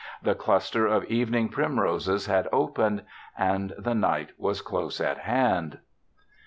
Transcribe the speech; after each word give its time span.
The 0.23 0.33
cluster 0.33 0.87
of 0.87 1.03
evening 1.05 1.49
primroses 1.49 2.25
had 2.25 2.47
opened 2.51 3.03
and 3.37 3.75
the 3.77 3.93
night 3.93 4.31
was 4.35 4.63
close 4.63 4.99
at 4.99 5.19
hand.' 5.19 5.77